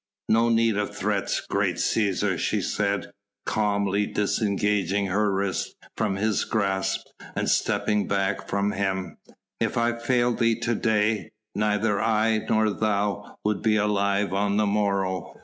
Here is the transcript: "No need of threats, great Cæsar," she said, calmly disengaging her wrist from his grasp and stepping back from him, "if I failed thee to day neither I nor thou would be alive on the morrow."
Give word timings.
"No 0.29 0.49
need 0.49 0.77
of 0.77 0.95
threats, 0.95 1.41
great 1.47 1.75
Cæsar," 1.75 2.39
she 2.39 2.59
said, 2.59 3.11
calmly 3.45 4.07
disengaging 4.07 5.05
her 5.05 5.31
wrist 5.31 5.75
from 5.95 6.15
his 6.15 6.43
grasp 6.43 7.05
and 7.35 7.47
stepping 7.47 8.07
back 8.07 8.49
from 8.49 8.71
him, 8.71 9.17
"if 9.59 9.77
I 9.77 9.93
failed 9.99 10.39
thee 10.39 10.59
to 10.61 10.73
day 10.73 11.29
neither 11.53 12.01
I 12.01 12.39
nor 12.49 12.71
thou 12.71 13.35
would 13.45 13.61
be 13.61 13.75
alive 13.75 14.33
on 14.33 14.57
the 14.57 14.65
morrow." 14.65 15.35